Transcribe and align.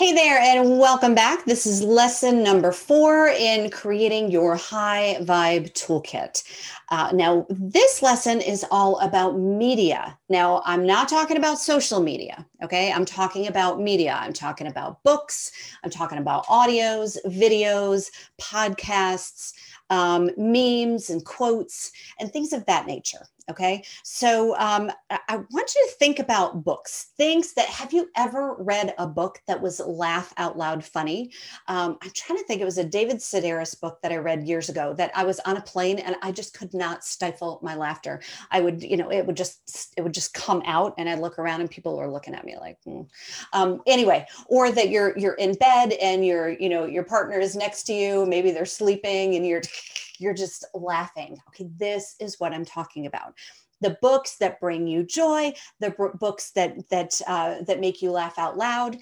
Hey 0.00 0.14
there, 0.14 0.38
and 0.38 0.78
welcome 0.78 1.14
back. 1.14 1.44
This 1.44 1.66
is 1.66 1.82
lesson 1.82 2.42
number 2.42 2.72
four 2.72 3.28
in 3.28 3.68
creating 3.68 4.30
your 4.30 4.56
high 4.56 5.18
vibe 5.20 5.74
toolkit. 5.74 6.42
Uh, 6.88 7.10
now, 7.12 7.46
this 7.50 8.00
lesson 8.00 8.40
is 8.40 8.64
all 8.70 8.98
about 9.00 9.38
media. 9.38 10.18
Now, 10.30 10.62
I'm 10.64 10.86
not 10.86 11.10
talking 11.10 11.36
about 11.36 11.58
social 11.58 12.00
media, 12.00 12.46
okay? 12.62 12.90
I'm 12.90 13.04
talking 13.04 13.46
about 13.46 13.78
media. 13.78 14.18
I'm 14.18 14.32
talking 14.32 14.68
about 14.68 15.02
books, 15.02 15.52
I'm 15.84 15.90
talking 15.90 16.16
about 16.16 16.46
audios, 16.46 17.18
videos, 17.26 18.10
podcasts 18.40 19.52
um, 19.90 20.30
memes 20.36 21.10
and 21.10 21.24
quotes 21.24 21.92
and 22.18 22.32
things 22.32 22.52
of 22.52 22.64
that 22.66 22.86
nature. 22.86 23.26
Okay. 23.50 23.82
So 24.04 24.56
um, 24.58 24.92
I 25.10 25.36
want 25.50 25.74
you 25.74 25.86
to 25.88 25.94
think 25.98 26.20
about 26.20 26.62
books, 26.62 27.10
things 27.16 27.52
that 27.54 27.66
have 27.66 27.92
you 27.92 28.08
ever 28.16 28.54
read 28.60 28.94
a 28.96 29.08
book 29.08 29.40
that 29.48 29.60
was 29.60 29.80
laugh 29.80 30.32
out 30.36 30.56
loud 30.56 30.84
funny? 30.84 31.32
Um, 31.66 31.98
I'm 32.00 32.10
trying 32.14 32.38
to 32.38 32.44
think, 32.44 32.60
it 32.60 32.64
was 32.64 32.78
a 32.78 32.84
David 32.84 33.16
Sedaris 33.16 33.80
book 33.80 33.98
that 34.02 34.12
I 34.12 34.18
read 34.18 34.46
years 34.46 34.68
ago 34.68 34.94
that 34.94 35.10
I 35.16 35.24
was 35.24 35.40
on 35.40 35.56
a 35.56 35.62
plane 35.62 35.98
and 35.98 36.14
I 36.22 36.30
just 36.30 36.56
could 36.56 36.72
not 36.74 37.02
stifle 37.02 37.58
my 37.60 37.74
laughter. 37.74 38.20
I 38.52 38.60
would, 38.60 38.84
you 38.84 38.96
know, 38.96 39.10
it 39.10 39.26
would 39.26 39.36
just, 39.36 39.94
it 39.96 40.02
would 40.02 40.14
just 40.14 40.32
come 40.32 40.62
out 40.64 40.94
and 40.96 41.08
I'd 41.08 41.18
look 41.18 41.36
around 41.40 41.60
and 41.60 41.70
people 41.70 41.96
were 41.96 42.10
looking 42.10 42.34
at 42.34 42.44
me 42.44 42.56
like, 42.56 42.78
mm. 42.86 43.04
um, 43.52 43.82
anyway, 43.84 44.26
or 44.46 44.70
that 44.70 44.90
you're, 44.90 45.18
you're 45.18 45.34
in 45.34 45.54
bed 45.54 45.94
and 45.94 46.24
your, 46.24 46.50
you 46.50 46.68
know, 46.68 46.84
your 46.84 47.02
partner 47.02 47.40
is 47.40 47.56
next 47.56 47.82
to 47.84 47.94
you, 47.94 48.26
maybe 48.26 48.52
they're 48.52 48.64
sleeping 48.64 49.34
and 49.34 49.44
you're, 49.44 49.62
you're 50.18 50.34
just 50.34 50.64
laughing. 50.74 51.38
Okay, 51.48 51.68
this 51.76 52.16
is 52.20 52.38
what 52.38 52.52
I'm 52.52 52.64
talking 52.64 53.06
about. 53.06 53.34
The 53.80 53.96
books 54.02 54.36
that 54.36 54.60
bring 54.60 54.86
you 54.86 55.02
joy, 55.04 55.54
the 55.78 55.94
books 56.18 56.50
that 56.52 56.88
that 56.90 57.20
uh, 57.26 57.62
that 57.62 57.80
make 57.80 58.02
you 58.02 58.10
laugh 58.10 58.38
out 58.38 58.58
loud. 58.58 58.98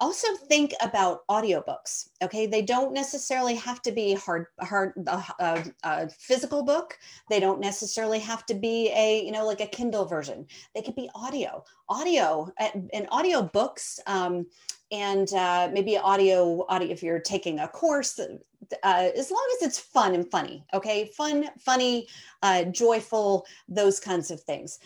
Also 0.00 0.28
think 0.48 0.74
about 0.80 1.26
audiobooks. 1.28 2.10
Okay, 2.22 2.46
they 2.46 2.62
don't 2.62 2.92
necessarily 2.92 3.54
have 3.56 3.82
to 3.82 3.92
be 3.92 4.14
hard, 4.14 4.46
hard, 4.60 4.92
uh, 5.06 5.22
uh, 5.40 5.64
uh, 5.82 6.06
physical 6.18 6.62
book. 6.62 6.98
They 7.28 7.40
don't 7.40 7.60
necessarily 7.60 8.20
have 8.20 8.46
to 8.46 8.54
be 8.54 8.92
a 8.94 9.24
you 9.24 9.32
know 9.32 9.46
like 9.46 9.60
a 9.60 9.66
Kindle 9.66 10.04
version. 10.04 10.46
They 10.74 10.82
could 10.82 10.94
be 10.94 11.10
audio. 11.14 11.64
Audio 11.88 12.52
and 12.92 13.08
audio 13.10 13.42
books. 13.42 13.98
Um, 14.06 14.46
and 14.90 15.32
uh, 15.34 15.68
maybe 15.72 15.98
audio 15.98 16.64
audio 16.68 16.88
if 16.88 17.02
you're 17.02 17.18
taking 17.18 17.58
a 17.58 17.68
course 17.68 18.18
uh, 18.18 19.08
as 19.16 19.30
long 19.30 19.48
as 19.56 19.66
it's 19.66 19.78
fun 19.78 20.14
and 20.14 20.30
funny 20.30 20.64
okay 20.72 21.10
fun 21.16 21.48
funny 21.58 22.06
uh, 22.42 22.64
joyful 22.64 23.44
those 23.68 24.00
kinds 24.00 24.30
of 24.30 24.40
things 24.40 24.78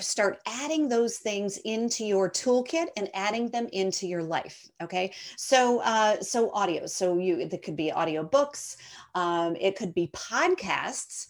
start 0.00 0.40
adding 0.46 0.88
those 0.88 1.18
things 1.18 1.58
into 1.64 2.04
your 2.04 2.30
toolkit 2.30 2.86
and 2.96 3.08
adding 3.14 3.48
them 3.50 3.68
into 3.72 4.06
your 4.06 4.22
life 4.22 4.68
okay? 4.82 5.12
So 5.36 5.80
uh, 5.80 6.20
so 6.20 6.50
audio 6.52 6.86
so 6.86 7.18
you 7.18 7.38
it 7.38 7.62
could 7.62 7.76
be 7.76 7.92
audio 7.92 8.22
books 8.22 8.76
um, 9.14 9.56
it 9.60 9.76
could 9.76 9.94
be 9.94 10.08
podcasts 10.08 11.26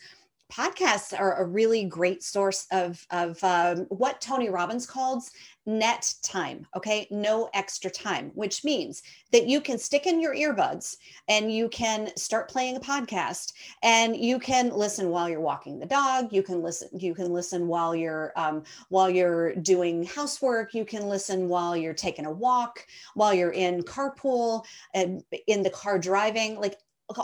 podcasts 0.53 1.19
are 1.19 1.43
a 1.43 1.47
really 1.47 1.85
great 1.85 2.23
source 2.23 2.67
of, 2.73 3.07
of 3.11 3.43
um, 3.45 3.87
what 3.91 4.21
Tony 4.21 4.49
Robbins 4.49 4.87
calls 4.87 5.31
net 5.67 6.15
time. 6.23 6.67
Okay. 6.75 7.07
No 7.11 7.51
extra 7.53 7.91
time, 7.91 8.31
which 8.35 8.65
means 8.65 9.03
that 9.33 9.47
you 9.47 9.61
can 9.61 9.79
stick 9.79 10.07
in 10.07 10.21
your 10.21 10.35
earbuds 10.35 10.97
and 11.29 11.53
you 11.53 11.69
can 11.69 12.11
start 12.17 12.49
playing 12.49 12.77
a 12.77 12.81
podcast 12.81 13.53
and 13.83 14.17
you 14.17 14.39
can 14.39 14.71
listen 14.71 15.11
while 15.11 15.29
you're 15.29 15.43
walking 15.43 15.79
the 15.79 15.85
dog. 15.87 16.33
You 16.33 16.43
can 16.43 16.62
listen, 16.62 16.89
you 16.99 17.15
can 17.15 17.31
listen 17.31 17.69
while 17.69 17.95
you're, 17.95 18.33
um, 18.37 18.62
while 18.89 19.11
you're 19.11 19.55
doing 19.57 20.05
housework. 20.05 20.73
You 20.73 20.87
can 20.87 21.07
listen 21.07 21.49
while 21.49 21.77
you're 21.77 21.93
taking 21.93 22.25
a 22.25 22.33
walk, 22.33 22.87
while 23.12 23.35
you're 23.35 23.53
in 23.53 23.83
carpool 23.83 24.65
and 24.95 25.23
in 25.47 25.62
the 25.62 25.71
car 25.71 25.99
driving. 25.99 26.59
Like 26.59 26.79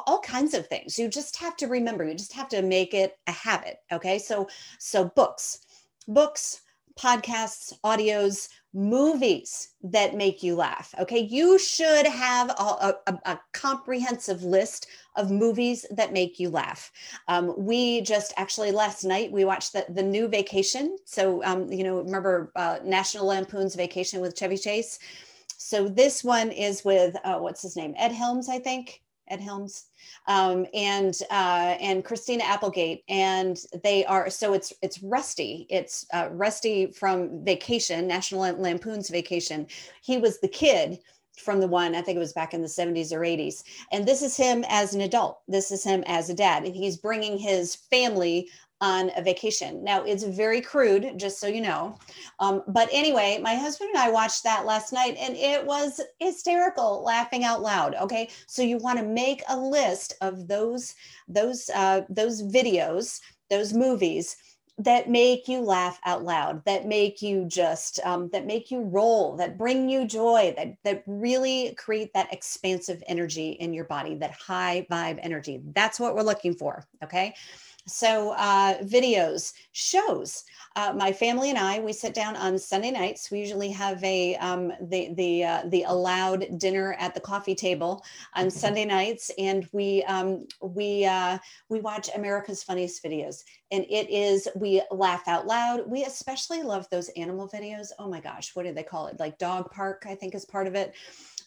all 0.07 0.21
kinds 0.21 0.55
of 0.55 0.67
things. 0.67 0.99
You 0.99 1.09
just 1.09 1.37
have 1.37 1.57
to 1.59 1.67
remember 1.67 2.05
you 2.05 2.15
just 2.15 2.33
have 2.33 2.49
to 2.51 2.63
make 2.63 2.95
it 2.95 3.19
a 3.27 3.33
habit 3.33 3.79
okay? 3.93 4.19
So 4.19 4.49
so 4.79 5.07
books 5.17 5.61
books 6.09 6.61
podcasts 6.99 7.73
audios 7.85 8.49
movies 8.73 9.71
that 9.83 10.15
make 10.15 10.43
you 10.43 10.55
laugh 10.55 10.95
okay? 10.99 11.19
You 11.19 11.59
should 11.59 12.07
have 12.07 12.51
a, 12.51 12.95
a, 13.07 13.19
a 13.25 13.41
comprehensive 13.53 14.43
list 14.43 14.87
of 15.17 15.31
movies 15.31 15.87
that 15.91 16.13
make 16.13 16.41
you 16.41 16.51
laugh. 16.51 16.91
Um, 17.29 17.55
we 17.57 18.01
just 18.01 18.33
actually 18.37 18.73
last 18.73 19.05
night 19.05 19.31
we 19.31 19.45
watched 19.45 19.73
the, 19.73 19.87
the 19.89 20.03
new 20.03 20.29
vacation. 20.29 20.97
So 21.05 21.45
um, 21.45 21.71
you 21.71 21.85
know 21.85 21.99
remember 21.99 22.53
uh, 22.57 22.79
national 22.85 23.27
lampoon's 23.27 23.75
vacation 23.75 24.21
with 24.21 24.37
chevy 24.37 24.57
chase? 24.57 24.99
So 25.57 25.89
this 25.89 26.25
one 26.25 26.51
is 26.51 26.85
with 26.85 27.17
uh, 27.25 27.39
what's 27.39 27.63
his 27.63 27.77
name? 27.77 27.95
Ed 27.97 28.13
helms 28.13 28.49
i 28.49 28.59
think 28.59 29.04
Ed 29.29 29.41
Helms, 29.41 29.87
um, 30.27 30.67
and 30.75 31.19
uh, 31.31 31.77
and 31.81 32.05
Christina 32.05 32.45
Applegate, 32.45 33.05
and 33.09 33.59
they 33.83 34.05
are 34.05 34.29
so 34.31 34.53
it's 34.53 34.73
it's 34.83 35.03
Rusty. 35.03 35.67
It's 35.71 36.07
uh, 36.13 36.29
Rusty 36.31 36.87
from 36.87 37.45
Vacation, 37.45 38.07
National 38.07 38.41
Lampoon's 38.41 39.09
Vacation. 39.09 39.67
He 40.03 40.19
was 40.19 40.41
the 40.41 40.49
kid 40.49 40.99
from 41.37 41.61
the 41.61 41.69
one 41.69 41.95
I 41.95 42.03
think 42.03 42.17
it 42.17 42.21
was 42.21 42.33
back 42.33 42.55
in 42.55 42.63
the 42.63 42.69
70s 42.69 43.13
or 43.13 43.21
80s, 43.21 43.65
and 43.93 44.07
this 44.07 44.23
is 44.23 44.37
him 44.37 44.65
as 44.69 44.95
an 44.95 45.01
adult. 45.01 45.41
This 45.49 45.71
is 45.71 45.83
him 45.83 46.05
as 46.07 46.31
a 46.31 46.35
dad, 46.35 46.65
and 46.65 46.75
he's 46.75 46.97
bringing 46.97 47.39
his 47.39 47.75
family 47.75 48.49
on 48.81 49.11
a 49.17 49.23
vacation. 49.23 49.83
Now, 49.83 50.03
it's 50.05 50.25
very 50.25 50.61
crude, 50.61 51.15
just 51.17 51.41
so 51.41 51.47
you 51.47 51.61
know. 51.61 51.99
Um, 52.39 52.63
but 52.69 52.89
anyway, 52.93 53.39
my 53.43 53.55
husband 53.55 53.91
and 53.95 53.99
I 53.99 54.11
watched 54.11 54.43
that 54.45 54.67
last 54.67 54.93
night 54.93 55.17
and 55.19 55.37
it 55.37 55.65
was 55.65 56.01
hysterical, 56.19 57.03
laughing 57.05 57.45
out 57.45 57.63
loud. 57.63 57.95
Okay. 57.95 58.29
So 58.47 58.63
you 58.63 58.79
want 58.79 58.99
to 58.99 59.05
make 59.05 59.43
a 59.49 59.59
list 59.59 60.15
of 60.21 60.49
those, 60.49 60.95
those, 61.29 61.71
uh, 61.75 62.03
those 62.09 62.43
videos, 62.43 63.21
those 63.49 63.73
movies 63.73 64.37
that 64.79 65.09
make 65.09 65.47
you 65.47 65.61
laugh 65.61 66.01
out 66.05 66.25
loud 66.25 66.65
that 66.65 66.87
make 66.87 67.23
you 67.23 67.45
just 67.45 68.01
um, 68.05 68.29
that 68.31 68.45
make 68.45 68.73
you 68.73 68.81
roll 68.81 69.37
that 69.37 69.57
bring 69.57 69.89
you 69.89 70.05
joy 70.05 70.53
that 70.57 70.75
that 70.83 71.05
really 71.07 71.73
create 71.79 72.13
that 72.13 72.33
expansive 72.33 73.01
energy 73.07 73.51
in 73.51 73.73
your 73.73 73.85
body 73.85 74.17
that 74.17 74.33
high 74.33 74.85
vibe 74.91 75.19
energy 75.23 75.61
that's 75.75 76.01
what 76.01 76.17
we're 76.17 76.23
looking 76.23 76.53
for 76.53 76.85
okay 77.05 77.33
so 77.87 78.31
uh, 78.33 78.79
videos, 78.79 79.53
shows. 79.73 80.45
Uh, 80.77 80.93
my 80.97 81.13
family 81.13 81.51
and 81.51 81.59
I, 81.59 81.79
we 81.79 81.93
sit 81.93 82.15
down 82.15 82.35
on 82.35 82.59
Sunday 82.59 82.91
nights. 82.91 83.31
We 83.31 83.39
usually 83.39 83.71
have 83.71 84.03
a 84.03 84.35
um, 84.37 84.73
the 84.81 85.15
the 85.15 85.45
uh, 85.45 85.63
the 85.69 85.85
allowed 85.85 86.59
dinner 86.59 86.97
at 86.99 87.15
the 87.15 87.21
coffee 87.21 87.55
table 87.55 88.05
on 88.35 88.47
mm-hmm. 88.47 88.59
Sunday 88.59 88.85
nights, 88.85 89.31
and 89.39 89.69
we 89.73 90.03
um, 90.05 90.47
we 90.61 91.05
uh, 91.05 91.39
we 91.69 91.81
watch 91.81 92.11
America's 92.17 92.65
Funniest 92.65 93.05
Videos, 93.05 93.45
and 93.71 93.85
it 93.89 94.11
is 94.11 94.49
we 94.57 94.83
laugh 94.91 95.29
out 95.29 95.47
loud. 95.47 95.83
We 95.87 96.05
especially 96.05 96.63
love 96.63 96.89
those 96.91 97.09
animal 97.11 97.49
videos. 97.49 97.89
Oh 97.99 98.09
my 98.09 98.21
gosh, 98.21 98.57
what 98.57 98.65
do 98.65 98.73
they 98.73 98.83
call 98.83 99.07
it? 99.07 99.21
Like 99.21 99.39
Dog 99.39 99.71
Park, 99.71 100.07
I 100.09 100.17
think 100.17 100.35
is 100.35 100.45
part 100.45 100.67
of 100.67 100.75
it. 100.75 100.95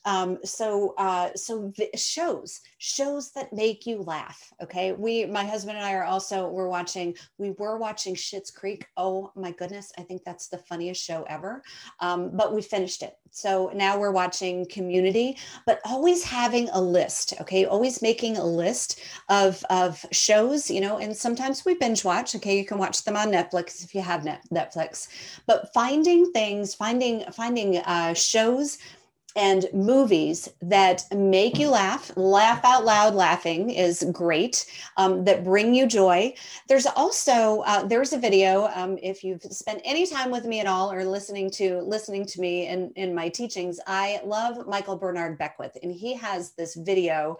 Um, 0.07 0.37
so 0.45 0.93
uh, 0.97 1.31
so 1.35 1.73
shows 1.95 2.61
shows 2.77 3.31
that 3.31 3.51
make 3.51 3.85
you 3.85 4.01
laugh. 4.01 4.53
Okay, 4.63 4.93
we 4.93 5.25
my 5.25 5.43
husband 5.43 5.77
and 5.77 5.85
I 5.85 5.95
are 5.95 6.05
also 6.31 6.49
we're 6.49 6.67
watching 6.67 7.15
we 7.37 7.51
were 7.51 7.77
watching 7.77 8.15
Schitt's 8.15 8.51
Creek. 8.51 8.87
Oh 8.97 9.31
my 9.35 9.51
goodness, 9.51 9.91
I 9.97 10.01
think 10.01 10.23
that's 10.23 10.47
the 10.47 10.57
funniest 10.57 11.03
show 11.03 11.23
ever. 11.29 11.63
Um, 11.99 12.31
but 12.33 12.53
we 12.53 12.61
finished 12.61 13.01
it. 13.03 13.17
So 13.31 13.71
now 13.73 13.99
we're 13.99 14.11
watching 14.11 14.65
Community, 14.67 15.37
but 15.65 15.79
always 15.85 16.23
having 16.23 16.69
a 16.69 16.81
list. 16.81 17.33
Okay, 17.41 17.65
always 17.65 18.01
making 18.01 18.37
a 18.37 18.45
list 18.45 18.99
of 19.29 19.63
of 19.69 20.03
shows. 20.11 20.69
You 20.69 20.81
know, 20.81 20.97
and 20.97 21.15
sometimes 21.15 21.63
we 21.65 21.75
binge 21.75 22.03
watch. 22.03 22.35
Okay, 22.35 22.57
you 22.57 22.65
can 22.65 22.77
watch 22.77 23.03
them 23.03 23.15
on 23.15 23.27
Netflix 23.27 23.83
if 23.83 23.95
you 23.95 24.01
have 24.01 24.21
Netflix. 24.53 25.07
But 25.45 25.73
finding 25.73 26.31
things, 26.31 26.73
finding 26.75 27.23
finding 27.31 27.77
uh, 27.77 28.13
shows 28.13 28.79
and 29.37 29.67
movies 29.71 30.49
that 30.61 31.05
make 31.15 31.59
you 31.59 31.69
laugh, 31.69 32.11
laugh 32.17 32.59
out 32.65 32.83
loud 32.83 33.13
laughing 33.13 33.69
is 33.69 34.03
great, 34.11 34.65
um, 34.97 35.23
that 35.25 35.43
bring 35.43 35.75
you 35.75 35.85
joy. 35.85 36.33
There's 36.67 36.87
also, 36.87 37.61
uh, 37.61 37.83
there's 37.83 38.13
a 38.13 38.17
video, 38.17 38.67
um, 38.73 38.97
if 39.01 39.23
you've 39.23 39.43
spent 39.43 39.81
any 39.85 40.07
time 40.07 40.31
with 40.31 40.45
me 40.45 40.59
at 40.59 40.65
all 40.65 40.91
or 40.91 41.05
listening 41.05 41.51
to, 41.51 41.79
listening 41.81 42.25
to 42.25 42.41
me 42.41 42.67
in, 42.67 42.91
in 42.95 43.13
my 43.13 43.29
teachings, 43.29 43.79
I 43.85 44.19
love 44.25 44.67
Michael 44.67 44.97
Bernard 44.97 45.37
Beckwith 45.37 45.77
and 45.83 45.91
he 45.91 46.15
has 46.15 46.51
this 46.53 46.73
video 46.73 47.37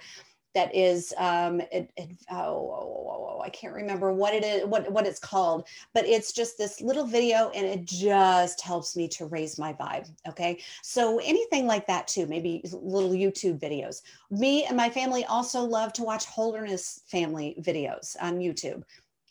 that 0.58 0.74
is 0.74 1.14
um, 1.18 1.62
it, 1.72 1.92
it, 1.96 2.10
oh, 2.32 2.36
oh, 2.36 3.36
oh, 3.38 3.42
I 3.46 3.50
can't 3.50 3.76
remember 3.76 4.12
what 4.12 4.34
it 4.34 4.44
is, 4.44 4.66
what 4.66 4.92
what 4.92 5.06
it's 5.06 5.20
called, 5.20 5.68
but 5.94 6.04
it's 6.08 6.34
just 6.34 6.58
this 6.58 6.82
little 6.82 7.06
video, 7.06 7.52
and 7.54 7.64
it 7.64 7.86
just 7.86 8.60
helps 8.62 8.96
me 8.96 9.08
to 9.10 9.28
raise 9.28 9.60
my 9.60 9.74
vibe. 9.74 10.10
Okay, 10.28 10.60
so 10.82 11.20
anything 11.20 11.68
like 11.68 11.86
that 11.86 12.08
too, 12.08 12.26
maybe 12.26 12.64
little 12.74 13.12
YouTube 13.12 13.60
videos. 13.60 14.02
Me 14.32 14.66
and 14.66 14.76
my 14.76 14.90
family 14.90 15.26
also 15.26 15.62
love 15.62 15.94
to 15.94 16.04
watch 16.04 16.26
Holderness 16.26 17.02
family 17.06 17.56
videos 17.62 18.16
on 18.20 18.40
YouTube. 18.40 18.82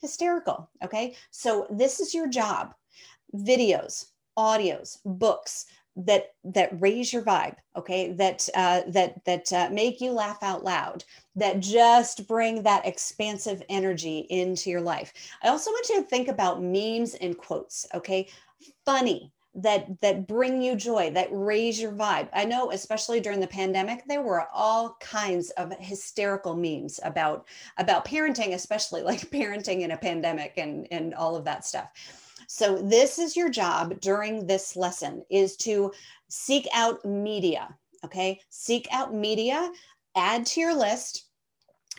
Hysterical. 0.01 0.71
Okay, 0.85 1.17
so 1.33 1.67
this 1.71 1.99
is 1.99 2.15
your 2.15 2.29
job: 2.29 2.73
videos, 3.35 4.13
audios, 4.39 4.99
books 5.05 5.67
that 5.97 6.35
that 6.45 6.81
raise 6.81 7.13
your 7.13 7.23
vibe 7.23 7.57
okay? 7.77 8.13
That 8.13 8.49
uh, 8.55 8.83
that 8.89 9.25
that 9.25 9.53
uh, 9.53 9.69
make 9.71 10.01
you 10.01 10.13
laugh 10.13 10.43
out 10.43 10.65
loud 10.65 11.05
that 11.35 11.61
just 11.61 12.27
bring 12.27 12.63
that 12.63 12.87
expansive 12.87 13.63
energy 13.69 14.27
into 14.31 14.71
your 14.71 14.81
life. 14.81 15.13
I 15.43 15.49
also 15.49 15.71
want 15.71 15.89
you 15.89 16.03
to 16.03 16.09
think 16.09 16.29
about 16.29 16.63
memes 16.63 17.15
and 17.15 17.37
quotes 17.37 17.87
okay? 17.95 18.29
Funny 18.85 19.33
that 19.55 20.01
that 20.03 20.27
bring 20.27 20.61
you 20.61 20.77
joy 20.77 21.11
that 21.11 21.29
raise 21.31 21.81
your 21.81 21.93
vibe. 21.93 22.29
I 22.35 22.45
know 22.45 22.73
especially 22.73 23.21
during 23.21 23.41
the 23.41 23.47
pandemic 23.47 24.05
there 24.07 24.23
were 24.23 24.47
all 24.53 24.97
kinds 25.01 25.51
of 25.51 25.73
hysterical 25.79 26.55
memes 26.55 27.01
about 27.03 27.47
about 27.79 28.05
parenting 28.05 28.55
especially 28.55 29.03
like 29.03 29.21
parenting 29.31 29.81
in 29.81 29.93
a 29.93 29.97
pandemic 29.97 30.55
and 30.59 30.87
and 30.91 31.15
all 31.15 31.37
of 31.37 31.45
that 31.45 31.65
stuff 31.65 32.26
so 32.49 32.77
this 32.77 33.19
is 33.19 33.37
your 33.37 33.49
job 33.49 34.01
during 34.01 34.47
this 34.47 34.77
lesson 34.77 35.23
is 35.31 35.57
to 35.57 35.93
seek 36.29 36.67
out 36.75 37.05
media 37.05 37.75
okay 38.05 38.41
seek 38.51 38.87
out 38.93 39.15
media 39.15 39.71
add 40.17 40.47
to 40.47 40.61
your 40.61 40.75
list 40.75 41.27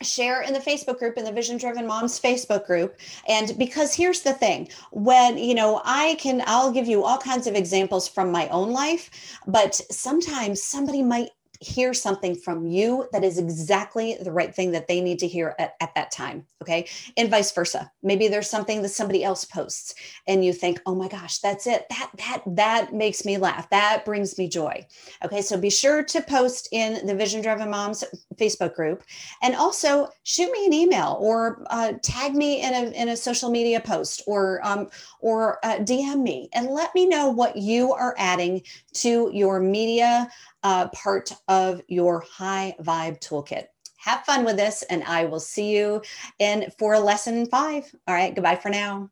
share 0.01 0.41
in 0.41 0.53
the 0.53 0.59
Facebook 0.59 0.99
group 0.99 1.17
in 1.17 1.25
the 1.25 1.31
Vision 1.31 1.57
Driven 1.57 1.87
Moms 1.87 2.19
Facebook 2.19 2.65
group. 2.65 2.99
And 3.27 3.57
because 3.57 3.93
here's 3.93 4.21
the 4.21 4.33
thing 4.33 4.69
when, 4.91 5.37
you 5.37 5.55
know, 5.55 5.81
I 5.83 6.15
can, 6.19 6.43
I'll 6.45 6.71
give 6.71 6.87
you 6.87 7.03
all 7.03 7.17
kinds 7.17 7.47
of 7.47 7.55
examples 7.55 8.07
from 8.07 8.31
my 8.31 8.47
own 8.49 8.71
life, 8.71 9.09
but 9.47 9.75
sometimes 9.89 10.61
somebody 10.61 11.01
might 11.01 11.29
hear 11.59 11.93
something 11.93 12.35
from 12.35 12.67
you 12.67 13.07
that 13.11 13.23
is 13.23 13.37
exactly 13.37 14.17
the 14.21 14.31
right 14.31 14.53
thing 14.53 14.71
that 14.71 14.87
they 14.87 15.01
need 15.01 15.19
to 15.19 15.27
hear 15.27 15.55
at, 15.59 15.75
at, 15.79 15.93
that 15.95 16.11
time. 16.11 16.45
Okay. 16.61 16.87
And 17.15 17.29
vice 17.29 17.51
versa. 17.51 17.91
Maybe 18.03 18.27
there's 18.27 18.49
something 18.49 18.81
that 18.81 18.89
somebody 18.89 19.23
else 19.23 19.45
posts 19.45 19.95
and 20.27 20.43
you 20.43 20.53
think, 20.53 20.81
oh 20.85 20.95
my 20.95 21.07
gosh, 21.07 21.39
that's 21.39 21.65
it. 21.65 21.85
That, 21.89 22.11
that, 22.17 22.43
that 22.47 22.93
makes 22.93 23.25
me 23.25 23.37
laugh. 23.37 23.69
That 23.69 24.03
brings 24.05 24.37
me 24.37 24.47
joy. 24.47 24.85
Okay. 25.23 25.41
So 25.41 25.57
be 25.57 25.69
sure 25.69 26.03
to 26.03 26.21
post 26.21 26.69
in 26.71 27.05
the 27.07 27.15
Vision 27.15 27.41
Driven 27.41 27.69
Moms 27.69 28.03
Facebook 28.35 28.75
group 28.75 29.03
and 29.41 29.55
also 29.55 30.09
shoot 30.23 30.51
me 30.51 30.65
an 30.65 30.73
email 30.73 31.17
or 31.19 31.65
uh, 31.69 31.93
tag 32.03 32.35
me 32.35 32.61
in 32.61 32.73
a, 32.73 32.89
in 32.91 33.09
a 33.09 33.17
social 33.17 33.49
media 33.49 33.79
post 33.79 34.21
or, 34.27 34.59
um, 34.65 34.87
or 35.19 35.59
uh, 35.65 35.77
DM 35.77 36.21
me 36.21 36.49
and 36.53 36.67
let 36.67 36.93
me 36.93 37.07
know 37.07 37.29
what 37.29 37.55
you 37.55 37.93
are 37.93 38.15
adding 38.17 38.61
to 38.93 39.31
your 39.33 39.59
media 39.59 40.29
uh, 40.63 40.87
part 40.89 41.31
of 41.47 41.81
your 41.87 42.21
high 42.21 42.75
vibe 42.81 43.19
toolkit. 43.19 43.67
Have 43.97 44.25
fun 44.25 44.45
with 44.45 44.57
this, 44.57 44.83
and 44.83 45.03
I 45.03 45.25
will 45.25 45.39
see 45.39 45.75
you 45.75 46.01
in 46.39 46.71
for 46.77 46.97
lesson 46.99 47.45
five. 47.47 47.93
All 48.07 48.15
right, 48.15 48.33
goodbye 48.33 48.55
for 48.55 48.69
now. 48.69 49.09